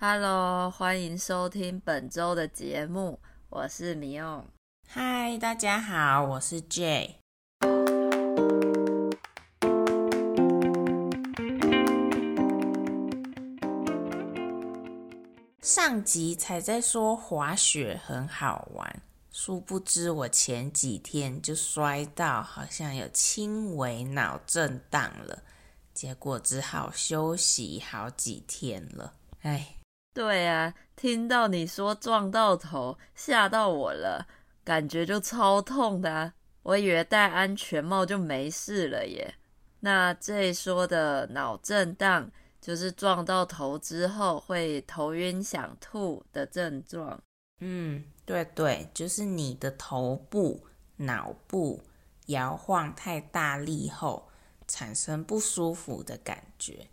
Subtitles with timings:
[0.00, 4.44] Hello，欢迎收听本周的节目，我是米欧。
[4.86, 7.14] 嗨，大家好，我是 Jay。
[15.60, 19.02] 上集才在说滑雪很好玩，
[19.32, 25.42] 殊不知我前几天就摔到，好像有轻微脑震荡了，
[25.92, 29.14] 结果只好休息好几天了。
[29.42, 29.74] 哎。
[30.18, 34.26] 对啊，听到你说撞到头，吓到我了，
[34.64, 36.32] 感觉就超痛的。
[36.64, 39.36] 我以为戴安全帽就没事了耶。
[39.78, 42.28] 那这说的脑震荡，
[42.60, 47.22] 就是撞到头之后会头晕想吐的症状。
[47.60, 50.66] 嗯，对对，就是你的头部、
[50.96, 51.80] 脑部
[52.26, 54.28] 摇晃太大力后，
[54.66, 56.88] 产生不舒服的感觉。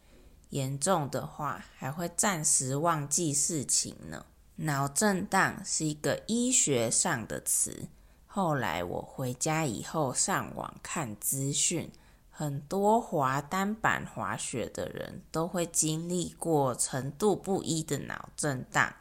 [0.56, 4.26] 严重的话，还会暂时忘记事情呢。
[4.56, 7.90] 脑震荡是一个医学上的词。
[8.26, 11.92] 后来我回家以后上网看资讯，
[12.32, 18.94] 很多滑单板滑雪的人都会经历过程度不一的脑震荡。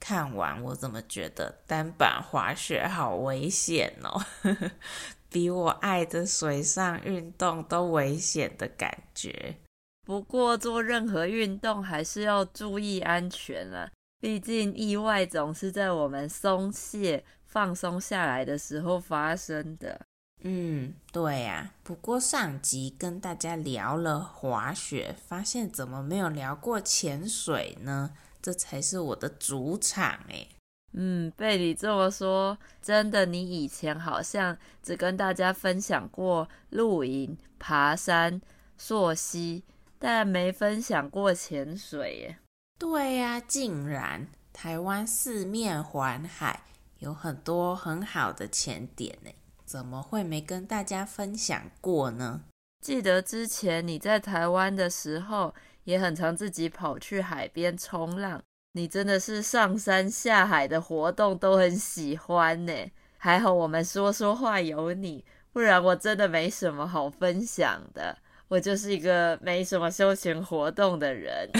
[0.00, 4.24] 看完我怎么觉得单板滑雪好危险哦，
[5.28, 9.58] 比我爱的水上运动都危险的感觉。
[10.06, 13.90] 不过做任何运动还是要注意安全啊，
[14.20, 20.00] 毕竟意外总是在我们松懈、放松下来的时候发生的。
[20.42, 21.72] 嗯，对呀。
[21.82, 28.12] 不过上集跟大家聊了滑雪，发现怎么没有聊过潜水呢？
[28.40, 30.48] 这才是我的主场诶。
[30.92, 38.40] 嗯，被你这么说，真的，你以前好像只跟大家分享过露营、爬山、
[38.78, 39.64] 溯溪。
[39.98, 42.38] 但没分享过潜水耶。
[42.78, 46.60] 对呀、啊，竟然台湾四面环海，
[46.98, 49.30] 有很多很好的潜点呢，
[49.64, 52.42] 怎么会没跟大家分享过呢？
[52.84, 55.54] 记得之前你在台湾的时候，
[55.84, 58.42] 也很常自己跑去海边冲浪。
[58.72, 62.72] 你真的是上山下海的活动都很喜欢呢。
[63.16, 68.18] 还好我们说说话有你，不然我真的没什么好分享的。
[68.48, 71.50] 我就是一个没什么休闲活动的人，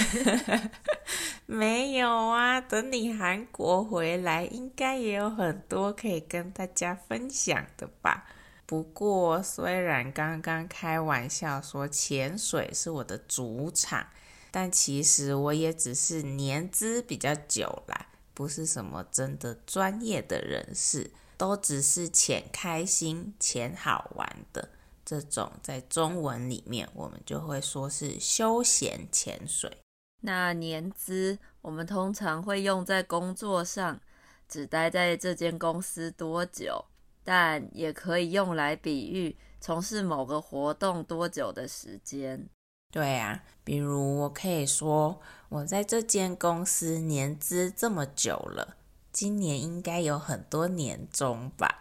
[1.46, 2.60] 没有啊。
[2.60, 8.26] 等你韩国回来，应该也有很多可以跟大家分享的吧。
[8.66, 14.06] 不过，虽然刚刚开玩笑说潜水是我的主场，
[14.52, 24.68] 但其实我也只是年资比较久啦，不是什么真的专业的人士，都只是潜开心、潜好玩的。
[25.06, 29.78] 这种在中文里面，我们就会说是休闲潜水。
[30.22, 34.00] 那年资，我们通常会用在工作上，
[34.48, 36.84] 只待在这间公司多久，
[37.22, 42.48] 但也可以用来比喻从事某个活动多久的时间。
[42.90, 48.76] 对啊，比如我可以说，我在这间公司年资这么久了。
[49.16, 51.80] 今年应该有很多年终吧，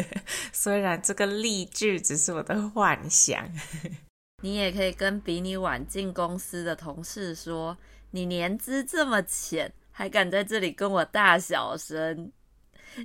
[0.50, 3.52] 虽然这个例句只是我的幻想。
[4.42, 7.76] 你也可以跟比你晚进公司的同事说，
[8.12, 12.32] 你年资这么浅，还敢在这里跟我大小声。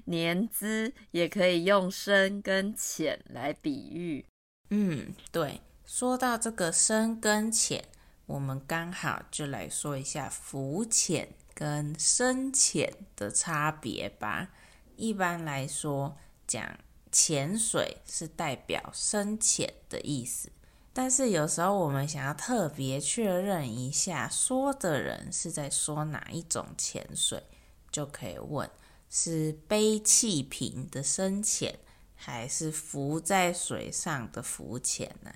[0.06, 4.26] 年资也可以用深跟浅来比喻。
[4.70, 7.84] 嗯，对，说到这个深跟浅，
[8.26, 11.34] 我们刚好就来说一下浮潜。
[11.56, 14.50] 跟深潜的差别吧。
[14.96, 16.78] 一般来说，讲
[17.12, 20.52] 潜水是代表深潜的意思，
[20.94, 27.42] 但是有时候我们想要特别确认一下，说的人是在说哪一种潜水，
[27.90, 28.70] 就可以问：
[29.10, 31.80] 是背气瓶的深潜，
[32.16, 35.32] 还是浮在水上的浮潜呢？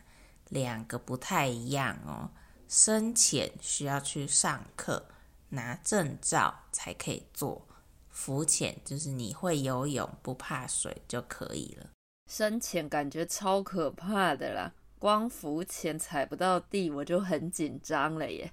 [0.50, 2.32] 两个不太一样哦。
[2.68, 5.06] 深潜需要去上课。
[5.50, 7.68] 拿证照才可以做
[8.10, 11.88] 浮潜，就是你会游泳不怕水就可以了。
[12.30, 18.52] 深潜感觉超可怕的啦，光浮潜踩不到地我就很紧张了耶。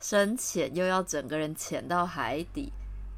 [0.00, 2.72] 深潜又要整个人潜到海底，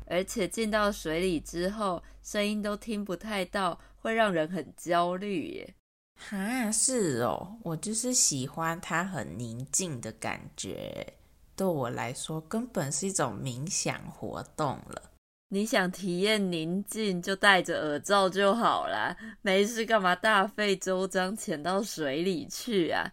[0.07, 5.75] 而且进到水里之后声音都听不太到，会让人很焦虑耶。
[6.17, 11.15] 哈，是哦，我就是喜欢它很宁静的感觉。
[11.61, 15.03] 对我来说，根本是一种冥想活动了。
[15.49, 19.15] 你想体验宁静，就戴着耳罩就好啦。
[19.43, 23.13] 没事干嘛大费周章潜到水里去啊？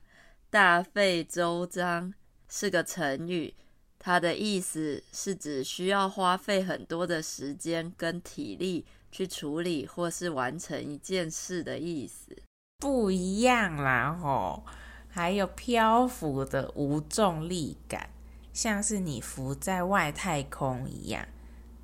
[0.50, 2.14] 大费周章
[2.48, 3.54] 是个成语，
[4.00, 12.34] 它的意思是指需要花费很多的时间跟体力去处理或是完成一件事的意思。
[12.78, 14.64] 不一样啦吼，
[15.10, 18.10] 还有漂浮的无重力感，
[18.58, 21.28] 像是你浮在外太空一样。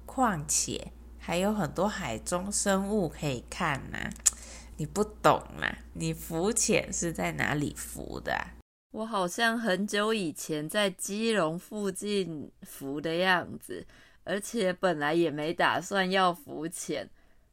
[0.07, 4.09] 况且还有很多海中生物可以看呐、
[4.77, 8.35] 你不懂啦，你浮潜是在哪里浮的、
[8.89, 13.85] 我好像很久以前在基隆附近浮的样子，
[14.23, 17.07] 而且本来也没打算要浮潜。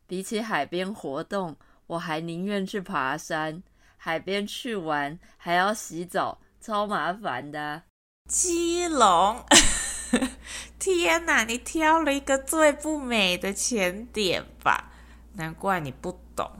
[0.06, 1.54] 比起海边活动，
[1.88, 3.62] 我还宁愿去爬山。
[3.98, 7.82] 海边去玩还要洗澡，超麻烦的。
[8.28, 9.44] 基隆，
[10.78, 11.44] 天哪！
[11.44, 14.92] 你挑了一个最不美的潜点吧？
[15.34, 16.50] 难怪你不懂。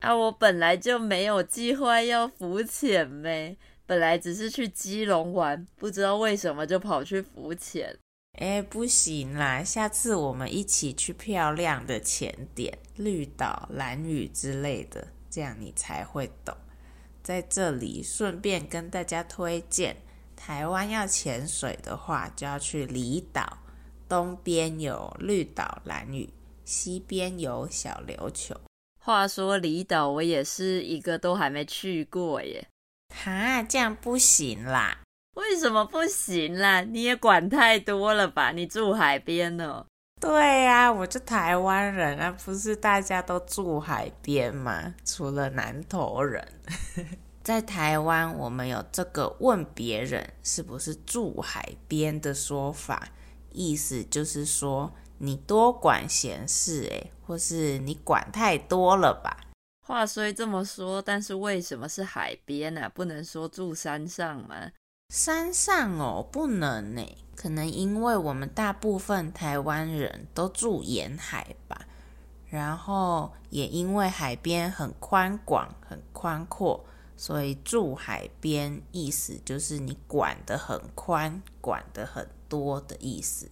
[0.00, 3.56] 啊，我本来就没有计划要浮潜呗。
[3.86, 7.98] 本来只是去基隆玩，不知道为什么就跑去浮潜。
[8.38, 16.56] 哎，不行啦，下次我们一起去漂亮的潜点，绿岛、蓝屿之类的，这样你才会懂。
[17.22, 19.96] 在这里顺便跟大家推荐，
[20.42, 23.58] 台湾要潜水的话，就要去离岛，
[24.08, 26.32] 东边有绿岛、兰屿，
[26.64, 28.58] 西边有小琉球。
[28.98, 32.66] 话说离岛，我也是一个都还没去过耶。
[33.14, 35.02] 哈，这样不行啦！
[35.36, 36.80] 为什么不行啦？
[36.80, 38.50] 你也管太多了吧？
[38.50, 39.84] 你住海边呢？
[40.18, 44.94] 对呀、啊，我就台湾人啊，不是大家都住海边吗？
[45.04, 46.46] 除了南投人，
[47.42, 53.08] 在台湾我们有这个问别人是不是住海边的说法，
[53.50, 59.38] 意思就是说你多管闲事诶，或是你管太多了吧？
[59.86, 62.88] 话虽这么说，但是为什么是海边呢、啊？
[62.94, 64.70] 不能说住山上吗？
[65.08, 67.04] 山上哦，不能呢。
[67.34, 71.86] 可能因为我们大部分台湾人都住沿海吧，
[72.50, 76.84] 然后也因为海边很宽广、很宽阔，
[77.20, 83.50] 所以住海边意思就是你管得很宽、管得很多的意思。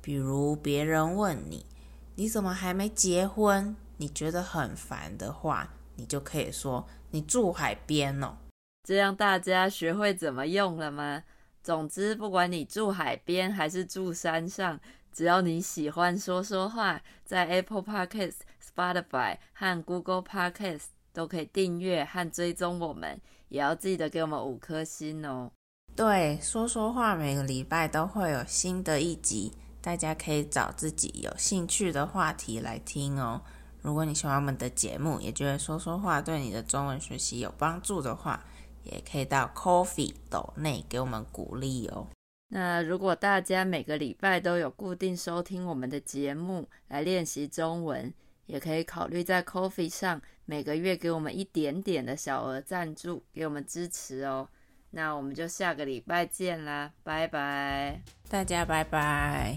[0.00, 1.66] 比如别人问你，
[2.14, 3.74] 你怎么还没结婚？
[3.96, 8.36] 你觉得很烦的话，你就可以说你住海边哦。
[8.84, 11.24] 这样大家学会怎么用了吗？
[11.64, 14.78] 总之，不管你住海边还是住山上，
[15.12, 23.18] 只要你喜欢说说话，在 Apple Podcast、Spotify 和 Google Podcast 都可以订阅和追踪我们，
[23.48, 25.50] 也要记得给我们五颗星哦。
[25.96, 33.40] 对，说说话每个礼拜都会有新的一集，大家可以找自己有兴趣的话题来听哦。
[33.80, 38.44] 如果你喜欢我们的节目，也觉得说说话对你的中文学习有帮助的话，
[38.82, 42.08] 也可以到 Coffee 斗内给我们鼓励哦。
[42.48, 48.12] 那如果大家每个礼拜都有固定收听我们的节目来练习中文，
[48.46, 54.48] 也可以考虑在 Coffee 上每个月给我们一点点的小额赞助，给我们支持哦。
[54.90, 59.56] 那我们就下个礼拜见啦，拜拜，大家拜拜。